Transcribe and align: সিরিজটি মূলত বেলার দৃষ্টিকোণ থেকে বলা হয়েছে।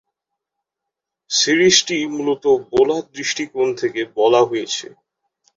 সিরিজটি 1.29 1.97
মূলত 2.13 2.43
বেলার 2.71 3.03
দৃষ্টিকোণ 3.15 3.67
থেকে 3.81 4.01
বলা 4.17 4.41
হয়েছে। 4.49 4.87